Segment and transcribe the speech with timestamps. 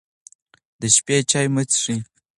[0.81, 1.97] د شپې چای مه څښئ.